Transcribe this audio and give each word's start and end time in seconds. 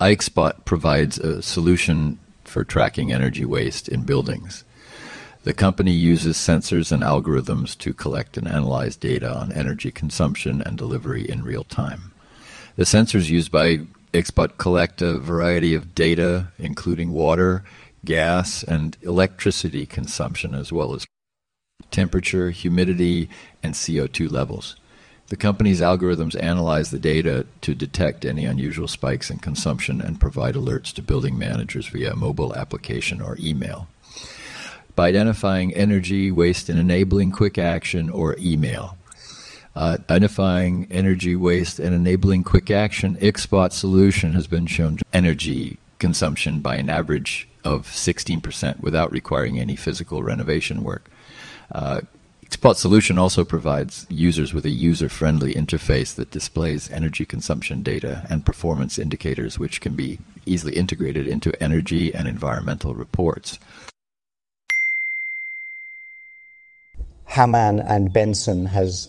IQspot 0.00 0.64
provides 0.64 1.18
a 1.18 1.42
solution 1.42 2.18
for 2.44 2.64
tracking 2.64 3.12
energy 3.12 3.44
waste 3.44 3.86
in 3.86 4.02
buildings. 4.02 4.64
The 5.44 5.52
company 5.52 5.92
uses 5.92 6.36
sensors 6.36 6.90
and 6.90 7.02
algorithms 7.02 7.76
to 7.78 7.92
collect 7.92 8.36
and 8.36 8.48
analyze 8.48 8.96
data 8.96 9.30
on 9.30 9.52
energy 9.52 9.90
consumption 9.90 10.62
and 10.62 10.78
delivery 10.78 11.28
in 11.28 11.44
real 11.44 11.64
time. 11.64 12.12
The 12.76 12.84
sensors 12.84 13.28
used 13.28 13.52
by 13.52 13.80
IQspot 14.14 14.56
collect 14.56 15.02
a 15.02 15.18
variety 15.18 15.74
of 15.74 15.94
data, 15.94 16.48
including 16.58 17.12
water, 17.12 17.62
gas, 18.04 18.62
and 18.62 18.96
electricity 19.02 19.84
consumption, 19.84 20.54
as 20.54 20.72
well 20.72 20.94
as 20.94 21.06
temperature, 21.90 22.50
humidity, 22.50 23.28
and 23.62 23.74
CO2 23.74 24.30
levels. 24.30 24.76
The 25.30 25.36
company's 25.36 25.80
algorithms 25.80 26.40
analyze 26.42 26.90
the 26.90 26.98
data 26.98 27.46
to 27.60 27.72
detect 27.72 28.24
any 28.24 28.44
unusual 28.44 28.88
spikes 28.88 29.30
in 29.30 29.38
consumption 29.38 30.00
and 30.00 30.20
provide 30.20 30.56
alerts 30.56 30.92
to 30.94 31.02
building 31.02 31.38
managers 31.38 31.86
via 31.86 32.16
mobile 32.16 32.54
application 32.56 33.22
or 33.22 33.36
email. 33.38 33.86
By 34.96 35.06
identifying 35.06 35.72
energy 35.72 36.32
waste 36.32 36.68
and 36.68 36.80
enabling 36.80 37.30
quick 37.30 37.58
action 37.58 38.10
or 38.10 38.36
email. 38.40 38.96
Uh, 39.76 39.98
identifying 40.00 40.88
energy 40.90 41.36
waste 41.36 41.78
and 41.78 41.94
enabling 41.94 42.42
quick 42.42 42.68
action, 42.68 43.14
IQspot 43.18 43.70
solution 43.70 44.32
has 44.32 44.48
been 44.48 44.66
shown 44.66 44.96
to 44.96 45.04
energy 45.12 45.78
consumption 46.00 46.58
by 46.58 46.74
an 46.74 46.90
average 46.90 47.48
of 47.62 47.86
16% 47.86 48.80
without 48.80 49.12
requiring 49.12 49.60
any 49.60 49.76
physical 49.76 50.24
renovation 50.24 50.82
work. 50.82 51.08
Uh, 51.70 52.00
Spot 52.60 52.76
Solution 52.76 53.16
also 53.16 53.42
provides 53.42 54.06
users 54.10 54.52
with 54.52 54.66
a 54.66 54.68
user-friendly 54.68 55.54
interface 55.54 56.14
that 56.16 56.30
displays 56.30 56.90
energy 56.90 57.24
consumption 57.24 57.82
data 57.82 58.26
and 58.28 58.44
performance 58.44 58.98
indicators 58.98 59.58
which 59.58 59.80
can 59.80 59.94
be 59.94 60.18
easily 60.44 60.76
integrated 60.76 61.26
into 61.26 61.50
energy 61.62 62.14
and 62.14 62.28
environmental 62.28 62.94
reports. 62.94 63.58
Hamann 67.28 67.80
and 67.80 68.12
Benson 68.12 68.66
has 68.66 69.08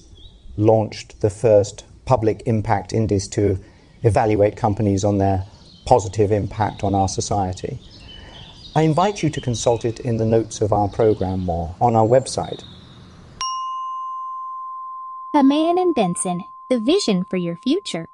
launched 0.56 1.20
the 1.20 1.30
first 1.30 1.84
public 2.06 2.44
impact 2.46 2.94
index 2.94 3.28
to 3.28 3.60
evaluate 4.04 4.56
companies 4.56 5.04
on 5.04 5.18
their 5.18 5.44
positive 5.86 6.32
impact 6.32 6.86
on 6.86 6.96
our 6.96 7.10
society. 7.10 7.82
I 8.78 8.84
invite 8.84 9.22
you 9.22 9.30
to 9.30 9.42
consult 9.42 9.84
it 9.84 10.00
in 10.00 10.16
the 10.16 10.26
notes 10.26 10.62
of 10.62 10.72
our 10.72 10.88
program 10.88 11.50
or 11.50 11.76
on 11.82 11.98
our 11.98 12.08
website. 12.08 12.64
Hamann 15.34 15.78
and 15.78 15.96
Benson, 15.96 16.44
the 16.68 16.78
vision 16.78 17.24
for 17.24 17.38
your 17.38 17.56
future. 17.56 18.10